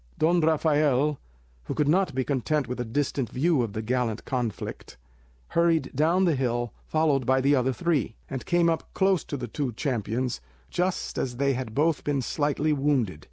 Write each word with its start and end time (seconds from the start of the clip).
Don 0.17 0.41
Rafael, 0.41 1.19
who 1.65 1.75
could 1.75 1.87
not 1.87 2.15
be 2.15 2.23
content 2.23 2.67
with 2.67 2.79
a 2.79 2.83
distant 2.83 3.29
view 3.29 3.61
of 3.61 3.73
the 3.73 3.83
gallant 3.83 4.25
conflict, 4.25 4.97
hurried 5.49 5.91
down 5.95 6.25
the 6.25 6.33
hill, 6.35 6.73
followed 6.87 7.23
by 7.27 7.39
the 7.39 7.55
other 7.55 7.71
three, 7.71 8.15
and 8.27 8.43
came 8.47 8.67
up 8.67 8.95
close 8.95 9.23
to 9.25 9.37
the 9.37 9.47
two 9.47 9.73
champions 9.73 10.41
just 10.71 11.19
as 11.19 11.37
they 11.37 11.53
had 11.53 11.75
both 11.75 12.03
been 12.03 12.23
slightly 12.23 12.73
wounded. 12.73 13.19